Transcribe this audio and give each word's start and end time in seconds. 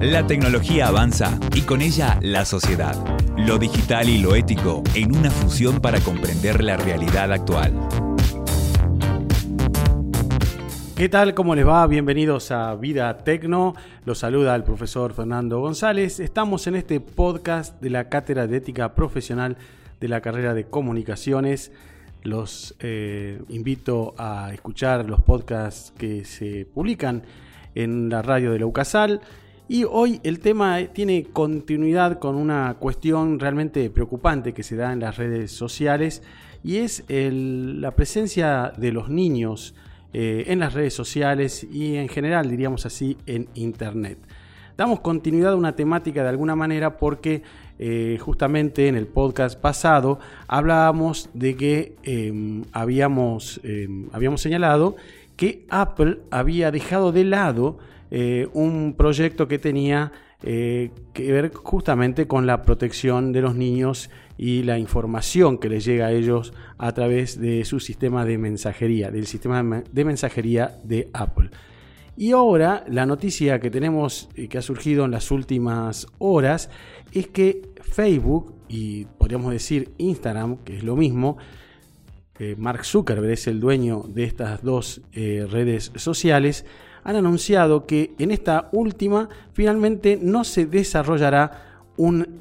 La 0.00 0.26
tecnología 0.26 0.88
avanza 0.88 1.38
y 1.54 1.60
con 1.60 1.82
ella 1.82 2.18
la 2.22 2.46
sociedad. 2.46 2.96
Lo 3.36 3.58
digital 3.58 4.08
y 4.08 4.16
lo 4.16 4.34
ético 4.34 4.82
en 4.94 5.14
una 5.14 5.30
fusión 5.30 5.78
para 5.78 6.00
comprender 6.00 6.64
la 6.64 6.78
realidad 6.78 7.30
actual. 7.30 7.74
¿Qué 10.96 11.10
tal? 11.10 11.34
¿Cómo 11.34 11.54
les 11.54 11.66
va? 11.66 11.86
Bienvenidos 11.86 12.50
a 12.50 12.74
Vida 12.76 13.14
Tecno. 13.18 13.74
Los 14.06 14.20
saluda 14.20 14.56
el 14.56 14.64
profesor 14.64 15.12
Fernando 15.12 15.60
González. 15.60 16.18
Estamos 16.18 16.66
en 16.66 16.76
este 16.76 17.00
podcast 17.00 17.78
de 17.82 17.90
la 17.90 18.08
Cátedra 18.08 18.46
de 18.46 18.56
Ética 18.56 18.94
Profesional 18.94 19.58
de 20.00 20.08
la 20.08 20.22
carrera 20.22 20.54
de 20.54 20.64
Comunicaciones. 20.64 21.72
Los 22.22 22.74
eh, 22.80 23.42
invito 23.50 24.14
a 24.16 24.50
escuchar 24.54 25.04
los 25.04 25.20
podcasts 25.20 25.92
que 25.98 26.24
se 26.24 26.64
publican 26.64 27.22
en 27.74 28.08
la 28.08 28.22
radio 28.22 28.52
de 28.52 28.60
la 28.60 28.64
UCASAL. 28.66 29.20
Y 29.72 29.84
hoy 29.84 30.18
el 30.24 30.40
tema 30.40 30.80
tiene 30.92 31.26
continuidad 31.32 32.18
con 32.18 32.34
una 32.34 32.74
cuestión 32.80 33.38
realmente 33.38 33.88
preocupante 33.88 34.52
que 34.52 34.64
se 34.64 34.74
da 34.74 34.92
en 34.92 34.98
las 34.98 35.16
redes 35.16 35.52
sociales 35.52 36.24
y 36.64 36.78
es 36.78 37.04
la 37.08 37.92
presencia 37.92 38.72
de 38.76 38.90
los 38.90 39.10
niños 39.10 39.76
eh, 40.12 40.42
en 40.48 40.58
las 40.58 40.74
redes 40.74 40.92
sociales 40.92 41.62
y 41.62 41.94
en 41.94 42.08
general, 42.08 42.50
diríamos 42.50 42.84
así, 42.84 43.16
en 43.26 43.46
Internet. 43.54 44.18
Damos 44.76 44.98
continuidad 44.98 45.52
a 45.52 45.56
una 45.56 45.76
temática 45.76 46.24
de 46.24 46.30
alguna 46.30 46.56
manera 46.56 46.96
porque 46.96 47.44
eh, 47.78 48.18
justamente 48.20 48.88
en 48.88 48.96
el 48.96 49.06
podcast 49.06 49.56
pasado 49.56 50.18
hablábamos 50.48 51.30
de 51.32 51.54
que 51.56 51.94
em, 52.02 52.64
habíamos, 52.72 53.60
em, 53.62 54.08
habíamos 54.10 54.40
señalado 54.40 54.96
que 55.36 55.64
Apple 55.70 56.22
había 56.32 56.72
dejado 56.72 57.12
de 57.12 57.22
lado 57.22 57.78
eh, 58.10 58.48
un 58.52 58.94
proyecto 58.96 59.48
que 59.48 59.58
tenía 59.58 60.12
eh, 60.42 60.90
que 61.12 61.32
ver 61.32 61.52
justamente 61.52 62.26
con 62.26 62.46
la 62.46 62.62
protección 62.62 63.32
de 63.32 63.42
los 63.42 63.54
niños 63.54 64.10
y 64.38 64.62
la 64.62 64.78
información 64.78 65.58
que 65.58 65.68
les 65.68 65.84
llega 65.84 66.06
a 66.06 66.12
ellos 66.12 66.52
a 66.78 66.92
través 66.92 67.40
de 67.40 67.64
su 67.64 67.78
sistema 67.78 68.24
de 68.24 68.38
mensajería, 68.38 69.10
del 69.10 69.26
sistema 69.26 69.82
de 69.90 70.04
mensajería 70.04 70.78
de 70.82 71.08
Apple. 71.12 71.50
Y 72.16 72.32
ahora 72.32 72.84
la 72.88 73.06
noticia 73.06 73.60
que 73.60 73.70
tenemos 73.70 74.28
y 74.34 74.48
que 74.48 74.58
ha 74.58 74.62
surgido 74.62 75.04
en 75.04 75.10
las 75.10 75.30
últimas 75.30 76.06
horas 76.18 76.70
es 77.12 77.28
que 77.28 77.62
Facebook 77.82 78.54
y 78.68 79.04
podríamos 79.04 79.52
decir 79.52 79.90
Instagram, 79.98 80.58
que 80.58 80.76
es 80.76 80.84
lo 80.84 80.96
mismo, 80.96 81.38
Mark 82.56 82.84
Zuckerberg 82.84 83.32
es 83.32 83.46
el 83.46 83.60
dueño 83.60 84.04
de 84.08 84.24
estas 84.24 84.62
dos 84.62 85.02
eh, 85.12 85.46
redes 85.50 85.92
sociales, 85.96 86.64
han 87.04 87.16
anunciado 87.16 87.86
que 87.86 88.14
en 88.18 88.30
esta 88.30 88.68
última 88.72 89.28
finalmente 89.52 90.18
no 90.20 90.44
se 90.44 90.66
desarrollará 90.66 91.70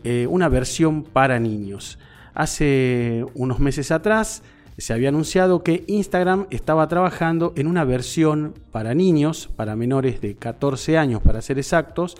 eh, 0.04 0.28
una 0.28 0.50
versión 0.50 1.04
para 1.04 1.40
niños. 1.40 2.00
Hace 2.34 3.26
unos 3.34 3.60
meses 3.60 3.92
atrás 3.92 4.44
se 4.78 4.94
había 4.94 5.10
anunciado 5.10 5.62
que 5.62 5.84
Instagram 5.88 6.48
estaba 6.52 6.88
trabajando 6.88 7.52
en 7.58 7.68
una 7.68 7.84
versión 7.84 8.54
para 8.72 8.94
niños, 8.94 9.50
para 9.56 9.76
menores 9.76 10.22
de 10.22 10.36
14 10.36 10.98
años 10.98 11.22
para 11.22 11.42
ser 11.42 11.60
exactos, 11.60 12.16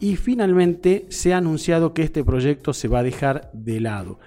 y 0.00 0.16
finalmente 0.16 1.06
se 1.08 1.32
ha 1.32 1.38
anunciado 1.38 1.94
que 1.94 2.02
este 2.02 2.22
proyecto 2.22 2.72
se 2.72 2.88
va 2.88 3.00
a 3.00 3.02
dejar 3.02 3.50
de 3.52 3.80
lado. 3.80 4.18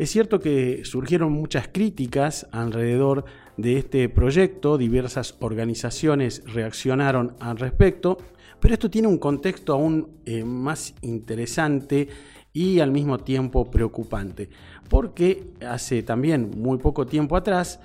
Es 0.00 0.08
cierto 0.08 0.40
que 0.40 0.82
surgieron 0.86 1.30
muchas 1.30 1.68
críticas 1.68 2.46
alrededor 2.52 3.26
de 3.58 3.76
este 3.76 4.08
proyecto, 4.08 4.78
diversas 4.78 5.36
organizaciones 5.40 6.42
reaccionaron 6.46 7.34
al 7.38 7.58
respecto, 7.58 8.16
pero 8.60 8.72
esto 8.72 8.88
tiene 8.88 9.08
un 9.08 9.18
contexto 9.18 9.74
aún 9.74 10.08
eh, 10.24 10.42
más 10.42 10.94
interesante 11.02 12.08
y 12.54 12.80
al 12.80 12.92
mismo 12.92 13.18
tiempo 13.18 13.70
preocupante, 13.70 14.48
porque 14.88 15.50
hace 15.68 16.02
también 16.02 16.50
muy 16.56 16.78
poco 16.78 17.04
tiempo 17.04 17.36
atrás, 17.36 17.78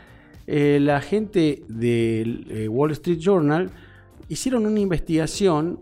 eh, 0.47 0.79
la 0.81 1.01
gente 1.01 1.63
del 1.67 2.47
eh, 2.49 2.69
Wall 2.69 2.91
Street 2.91 3.19
Journal 3.19 3.71
hicieron 4.29 4.65
una 4.65 4.79
investigación, 4.79 5.81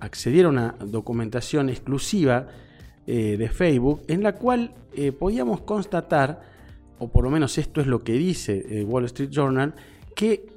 accedieron 0.00 0.58
a 0.58 0.76
documentación 0.84 1.70
exclusiva 1.70 2.48
eh, 3.06 3.36
de 3.36 3.48
Facebook, 3.48 4.02
en 4.08 4.22
la 4.22 4.34
cual 4.34 4.74
podíamos 5.18 5.62
constatar, 5.62 6.42
o 6.98 7.08
por 7.08 7.24
lo 7.24 7.30
menos 7.30 7.56
esto 7.56 7.80
es 7.80 7.86
lo 7.86 8.04
que 8.04 8.12
dice 8.12 8.66
el 8.68 8.84
Wall 8.84 9.06
Street 9.06 9.30
Journal, 9.30 9.74
que 10.14 10.50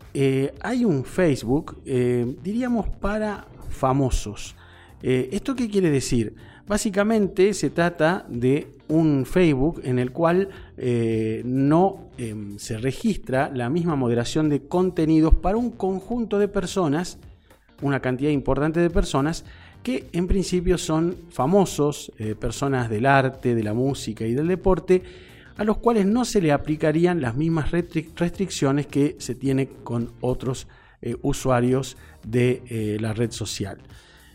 hay 0.60 0.84
un 0.84 1.06
Facebook, 1.06 1.82
diríamos, 1.86 2.90
para 2.90 3.48
famosos. 3.70 4.58
¿Esto 5.02 5.56
qué 5.56 5.70
quiere 5.70 5.90
decir? 5.90 6.36
Básicamente 6.68 7.54
se 7.54 7.70
trata 7.70 8.26
de 8.28 8.76
un 8.88 9.26
Facebook 9.26 9.82
en 9.84 10.00
el 10.00 10.12
cual 10.12 10.50
eh, 10.78 11.42
no 11.46 12.10
em, 12.18 12.58
se 12.58 12.78
registra 12.78 13.52
la 13.54 13.70
misma 13.70 13.96
moderación 13.96 14.50
de 14.50 14.68
contenidos 14.68 15.34
para 15.34 15.58
un 15.58 15.72
conjunto 15.72 16.40
de 16.40 16.48
personas, 16.48 17.18
una 17.82 18.00
cantidad 18.00 18.32
importante 18.32 18.80
de 18.80 18.90
personas, 18.90 19.46
que 19.86 20.08
en 20.14 20.26
principio 20.26 20.80
son 20.80 21.16
famosos, 21.30 22.12
eh, 22.18 22.34
personas 22.34 22.90
del 22.90 23.06
arte, 23.06 23.54
de 23.54 23.62
la 23.62 23.76
música 23.76 24.26
y 24.26 24.34
del 24.34 24.48
deporte, 24.48 25.04
a 25.58 25.64
los 25.64 25.78
cuales 25.78 26.08
no 26.08 26.26
se 26.26 26.42
le 26.42 26.52
aplicarían 26.52 27.22
las 27.22 27.36
mismas 27.36 27.70
restricciones 27.70 28.88
que 28.88 29.16
se 29.20 29.36
tiene 29.36 29.68
con 29.84 30.12
otros 30.22 30.68
eh, 31.04 31.16
usuarios 31.22 31.98
de 32.24 32.98
la 33.00 33.14
red 33.14 33.30
social. 33.30 33.78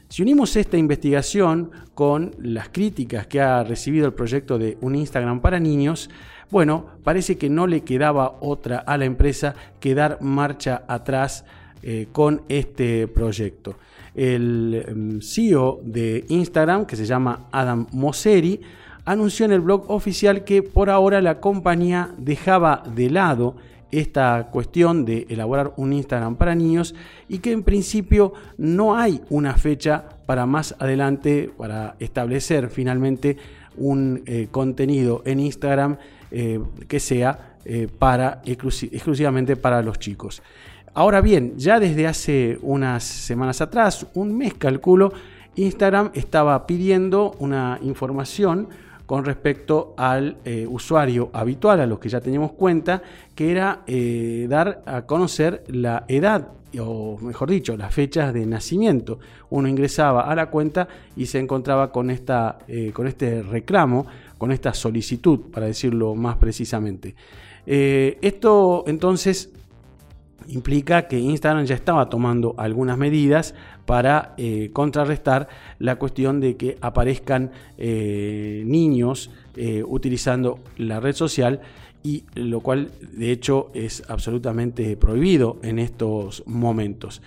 Si 0.09 0.23
unimos 0.23 0.55
esta 0.55 0.77
investigación 0.77 1.73
con 1.95 2.31
las 2.39 2.69
críticas 2.69 3.27
que 3.27 3.41
ha 3.41 3.65
recibido 3.65 4.07
el 4.07 4.13
proyecto 4.13 4.57
de 4.57 4.79
un 4.81 4.95
Instagram 4.95 5.41
para 5.41 5.59
niños, 5.59 6.11
bueno, 6.49 6.87
parece 7.03 7.39
que 7.39 7.51
no 7.51 7.67
le 7.67 7.83
quedaba 7.83 8.39
otra 8.41 8.79
a 8.79 8.97
la 8.97 9.05
empresa 9.05 9.57
que 9.81 9.97
dar 9.97 10.23
marcha 10.23 10.85
atrás 10.87 11.45
eh, 11.83 12.09
con 12.13 12.43
este 12.51 13.09
proyecto. 13.09 13.77
El 14.15 14.85
mm, 14.95 15.21
CEO 15.23 15.81
de 15.83 16.27
Instagram, 16.29 16.85
que 16.85 16.95
se 16.95 17.07
llama 17.07 17.49
Adam 17.51 17.87
Mosseri, 17.93 18.61
anunció 19.07 19.47
en 19.47 19.53
el 19.53 19.63
blog 19.63 19.91
oficial 19.91 20.45
que 20.45 20.63
por 20.63 20.91
ahora 20.91 21.23
la 21.23 21.41
compañía 21.41 22.11
dejaba 22.19 22.83
de 22.95 23.09
lado 23.09 23.55
esta 23.91 24.49
cuestión 24.53 25.07
de 25.07 25.27
elaborar 25.31 25.73
un 25.79 25.95
Instagram 25.95 26.37
para 26.37 26.55
niños 26.55 26.95
y 27.31 27.39
que 27.39 27.51
en 27.53 27.63
principio 27.63 28.35
no 28.59 28.95
hay 28.95 29.23
una 29.31 29.55
fecha 29.55 30.05
para 30.27 30.45
más 30.45 30.77
adelante 30.79 31.51
para 31.57 31.97
establecer 31.99 32.69
finalmente 32.69 33.39
un 33.79 34.23
eh, 34.27 34.49
contenido 34.51 35.23
en 35.25 35.41
Instagram 35.41 35.97
eh, 36.31 36.61
que 36.87 37.01
sea 37.01 37.47
para 37.99 38.41
exclusivamente 38.47 39.55
para 39.55 39.83
los 39.83 39.99
chicos. 39.99 40.43
Ahora 40.93 41.21
bien, 41.21 41.57
ya 41.57 41.79
desde 41.79 42.09
hace 42.09 42.59
unas 42.63 43.05
semanas 43.05 43.61
atrás, 43.61 44.07
un 44.15 44.37
mes 44.37 44.55
calculo, 44.55 45.13
Instagram 45.55 46.11
estaba 46.15 46.67
pidiendo 46.67 47.37
una 47.39 47.79
información 47.83 48.67
con 49.07 49.25
respecto 49.25 49.95
al 49.97 50.39
eh, 50.45 50.67
usuario 50.69 51.31
habitual, 51.33 51.81
a 51.81 51.87
los 51.87 52.01
que 52.01 52.09
ya 52.09 52.21
teníamos 52.21 52.53
cuenta, 52.53 53.03
que 53.37 53.53
era 53.53 53.83
eh, 53.87 54.47
dar 54.49 54.83
a 54.85 55.03
conocer 55.03 55.63
la 55.69 56.05
edad 56.09 56.49
o 56.79 57.19
mejor 57.21 57.51
dicho, 57.51 57.77
las 57.77 57.95
fechas 57.95 58.35
de 58.35 58.45
nacimiento. 58.47 59.21
Uno 59.51 59.69
ingresaba 59.69 60.23
a 60.23 60.35
la 60.35 60.51
cuenta 60.51 60.89
y 61.17 61.27
se 61.27 61.39
encontraba 61.39 61.93
con, 61.93 62.11
esta, 62.11 62.59
eh, 62.67 62.91
con 62.93 63.07
este 63.07 63.43
reclamo, 63.43 64.07
con 64.39 64.51
esta 64.51 64.75
solicitud, 64.75 65.41
para 65.53 65.67
decirlo 65.67 66.17
más 66.17 66.37
precisamente. 66.37 67.15
esto 67.67 68.85
entonces 68.87 69.51
implica 70.49 71.09
que 71.09 71.19
Instagram 71.19 71.65
ya 71.65 71.75
estaba 71.75 72.09
tomando 72.09 72.55
algunas 72.59 72.99
medidas 72.99 73.55
para 73.87 74.35
eh, 74.37 74.71
contrarrestar 74.73 75.49
la 75.79 75.97
cuestión 75.97 76.41
de 76.41 76.57
que 76.57 76.79
aparezcan 76.81 77.51
eh, 77.79 78.63
niños 78.67 79.31
eh, 79.57 79.83
utilizando 79.87 80.61
la 80.77 81.01
red 81.01 81.15
social 81.15 81.61
y 82.03 82.25
lo 82.35 82.61
cual 82.61 82.91
de 83.01 83.31
hecho 83.31 83.71
es 83.75 84.03
absolutamente 84.09 84.97
prohibido 84.97 85.59
en 85.63 85.79
estos 85.79 86.43
momentos. 86.47 87.21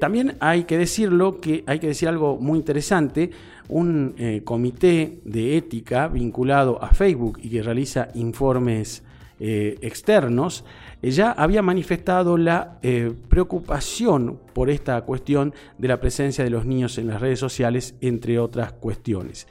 también 0.00 0.36
hay 0.40 0.64
que 0.64 0.78
decirlo 0.78 1.40
que 1.40 1.62
hay 1.66 1.78
que 1.78 1.88
decir 1.88 2.08
algo 2.08 2.38
muy 2.38 2.58
interesante. 2.58 3.30
Un 3.68 4.14
comité 4.44 5.20
de 5.24 5.58
ética 5.58 6.08
vinculado 6.08 6.82
a 6.82 6.88
Facebook 6.88 7.38
y 7.42 7.50
que 7.50 7.62
realiza 7.62 8.08
informes 8.14 9.02
externos 9.40 10.64
ella 11.00 11.30
había 11.30 11.62
manifestado 11.62 12.36
la 12.36 12.78
eh, 12.82 13.12
preocupación 13.28 14.40
por 14.52 14.68
esta 14.68 15.00
cuestión 15.02 15.54
de 15.78 15.88
la 15.88 16.00
presencia 16.00 16.42
de 16.42 16.50
los 16.50 16.66
niños 16.66 16.98
en 16.98 17.06
las 17.06 17.20
redes 17.20 17.38
sociales, 17.38 17.94
entre 18.00 18.38
otras 18.40 18.72
cuestiones. 18.72 19.46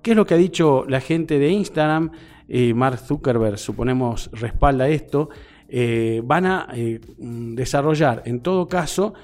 ¿Qué 0.00 0.12
es 0.12 0.16
lo 0.16 0.26
que 0.26 0.34
ha 0.34 0.38
dicho 0.38 0.84
la 0.88 1.00
gente 1.00 1.40
de 1.40 1.48
Instagram? 1.48 2.12
Eh, 2.48 2.72
Mark 2.74 2.98
Zuckerberg, 2.98 3.58
suponemos, 3.58 4.30
respalda 4.32 4.88
esto. 4.88 5.28
Eh, 5.68 6.22
van 6.24 6.46
a 6.46 6.68
desarrollar, 7.18 8.22
en 8.26 8.40
todo 8.40 8.68
caso, 8.68 9.14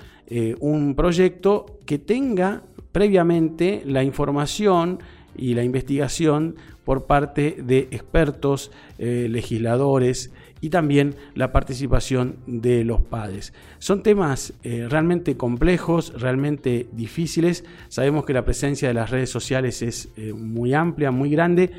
un 0.61 0.95
proyecto 0.95 1.79
que 1.87 1.99
tenga 1.99 2.63
previamente 2.93 3.83
la 3.87 4.03
información 4.03 4.99
y 5.37 5.55
la 5.55 5.63
investigación 5.63 6.57
por 6.89 7.05
parte 7.05 7.59
de 7.63 7.81
expertos, 7.91 8.71
eh, 8.99 9.27
legisladores 9.29 10.33
y 10.63 10.71
también 10.71 11.17
la 11.35 11.53
participación 11.53 12.37
de 12.47 12.83
los 12.83 13.03
padres. 13.03 13.53
Son 13.79 14.03
temas 14.03 14.55
eh, 14.63 14.87
realmente 14.89 15.37
complejos, 15.37 16.19
realmente 16.19 16.89
difíciles. 16.93 17.67
Sabemos 17.91 18.25
que 18.25 18.33
la 18.33 18.47
presencia 18.47 18.89
de 18.89 18.95
las 18.95 19.11
redes 19.11 19.29
sociales 19.29 19.83
es 19.83 20.09
eh, 20.17 20.33
muy 20.33 20.73
amplia, 20.73 21.11
muy 21.11 21.29
grande, 21.29 21.71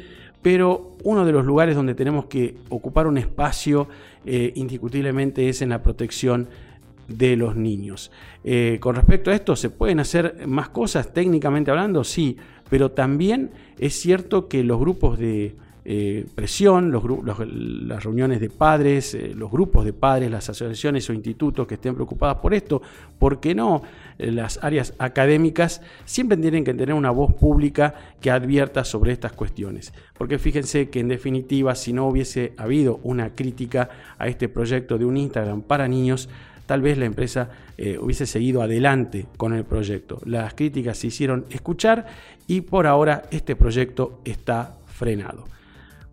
pero 0.44 0.95
uno 1.03 1.25
de 1.25 1.31
los 1.31 1.44
lugares 1.44 1.75
donde 1.75 1.95
tenemos 1.95 2.25
que 2.25 2.57
ocupar 2.69 3.07
un 3.07 3.17
espacio 3.17 3.88
indiscutiblemente 4.25 5.50
es 5.50 5.63
en 5.63 5.69
la 5.69 5.81
protección 5.81 6.50
de 7.07 7.35
los 7.35 7.55
niños. 7.55 8.12
con 8.79 8.95
respecto 8.95 9.31
a 9.31 9.33
esto, 9.33 9.55
¿se 9.55 9.71
pueden 9.71 10.00
hacer 10.00 10.45
más 10.45 10.69
cosas 10.69 11.12
técnicamente 11.12 11.71
hablando? 11.71 12.03
Sí, 12.03 12.38
pero 12.69 12.92
también 12.92 13.51
es 13.77 13.94
cierto 14.00 14.48
que 14.48 14.63
los 14.63 14.80
grupos 14.80 15.18
de 15.18 15.56
eh, 15.92 16.27
presión, 16.36 16.92
las 16.92 18.04
reuniones 18.04 18.39
de 18.39 18.50
padres, 18.51 19.16
eh, 19.16 19.33
los 19.36 19.50
grupos 19.50 19.86
de 19.86 19.94
padres, 19.94 20.30
las 20.30 20.48
asociaciones 20.48 21.10
o 21.10 21.13
institutos 21.13 21.66
que 21.66 21.75
estén 21.75 21.95
preocupadas 21.95 22.38
por 22.38 22.54
esto, 22.54 22.81
¿por 23.18 23.39
qué 23.39 23.56
no? 23.56 23.81
Eh, 24.19 24.31
las 24.31 24.63
áreas 24.63 24.94
académicas 25.00 25.81
siempre 26.06 26.38
tienen 26.38 26.63
que 26.63 26.75
tener 26.75 26.94
una 26.94 27.10
voz 27.10 27.33
pública 27.33 27.95
que 28.21 28.30
advierta 28.30 28.83
sobre 28.83 29.13
estas 29.13 29.31
cuestiones. 29.31 29.92
Porque 30.15 30.38
fíjense 30.38 30.89
que 30.89 31.00
en 31.00 31.07
definitiva, 31.07 31.74
si 31.74 31.92
no 31.92 32.07
hubiese 32.07 32.54
habido 32.57 33.00
una 33.01 33.33
crítica 33.33 33.89
a 34.19 34.27
este 34.27 34.48
proyecto 34.48 34.98
de 34.98 35.06
un 35.06 35.18
Instagram 35.18 35.63
para 35.63 35.88
niños, 35.88 36.30
tal 36.69 36.83
vez 36.83 37.00
la 37.00 37.06
empresa 37.06 37.50
eh, 37.80 37.98
hubiese 38.00 38.27
seguido 38.27 38.62
adelante 38.62 39.25
con 39.38 39.56
el 39.56 39.63
proyecto. 39.63 40.21
Las 40.25 40.54
críticas 40.54 41.00
se 41.00 41.07
hicieron 41.07 41.45
escuchar 41.50 42.06
y 42.45 42.62
por 42.62 42.86
ahora 42.86 43.24
este 43.31 43.56
proyecto 43.56 44.21
está 44.24 44.77
frenado. 44.86 45.45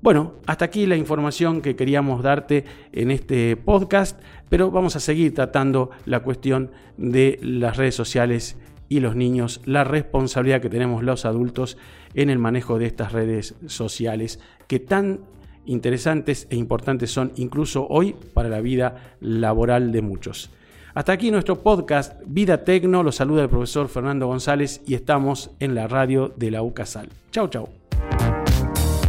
Bueno, 0.01 0.37
hasta 0.47 0.65
aquí 0.65 0.87
la 0.87 0.97
información 0.97 1.61
que 1.61 1.77
queríamos 1.77 2.23
darte 2.23 2.65
en 2.93 3.11
este 3.11 3.55
podcast, 3.59 4.19
pero 4.49 4.71
vamos 4.71 4.97
a 4.97 5.01
seguir 5.01 5.35
tratando 5.35 5.91
la 6.07 6.21
cuestión 6.21 6.71
de 6.97 7.39
las 7.43 7.77
redes 7.77 7.95
sociales 7.95 8.57
y 8.89 9.01
los 9.01 9.15
niños, 9.15 9.61
la 9.67 9.85
responsabilidad 9.85 10.63
que 10.63 10.71
tenemos 10.71 11.05
los 11.05 11.27
adultos 11.27 11.77
en 12.15 12.31
el 12.31 12.39
manejo 12.39 12.79
de 12.79 12.87
estas 12.87 13.13
redes 13.13 13.57
sociales 13.67 14.41
que 14.69 14.81
tan 14.81 15.21
interesantes 15.67 16.47
e 16.51 16.57
importantes 16.57 17.11
son 17.11 17.33
incluso 17.37 17.87
hoy 17.89 18.15
para 18.35 18.49
la 18.49 18.61
vida 18.61 19.17
laboral 19.21 19.93
de 19.93 20.03
muchos. 20.03 20.51
Hasta 20.95 21.13
aquí 21.13 21.31
nuestro 21.31 21.63
podcast 21.63 22.15
Vida 22.27 22.65
Tecno. 22.65 23.03
Los 23.03 23.17
saluda 23.17 23.43
el 23.43 23.51
profesor 23.51 23.89
Fernando 23.89 24.27
González 24.27 24.81
y 24.87 24.95
estamos 24.95 25.51
en 25.61 25.75
la 25.75 25.89
radio 25.89 26.33
de 26.37 26.51
la 26.51 26.63
UCASAL. 26.63 27.11
Chau, 27.31 27.49
chau. 27.49 27.69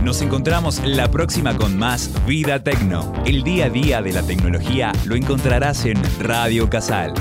Nos 0.03 0.21
encontramos 0.21 0.81
la 0.85 1.09
próxima 1.09 1.55
con 1.55 1.77
más 1.77 2.13
Vida 2.27 2.63
Tecno. 2.63 3.13
El 3.25 3.43
día 3.43 3.65
a 3.65 3.69
día 3.69 4.01
de 4.01 4.13
la 4.13 4.23
tecnología 4.23 4.91
lo 5.05 5.15
encontrarás 5.15 5.85
en 5.85 5.97
Radio 6.19 6.69
Casal 6.69 7.13